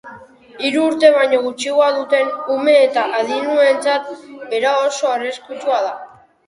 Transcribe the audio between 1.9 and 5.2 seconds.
duten ume eta adinduentzat beroa oso